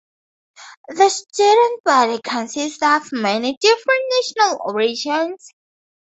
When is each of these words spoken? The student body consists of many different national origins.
The 0.87 1.09
student 1.09 1.83
body 1.83 2.19
consists 2.23 2.81
of 2.81 3.11
many 3.11 3.55
different 3.61 4.01
national 4.09 4.59
origins. 4.65 5.53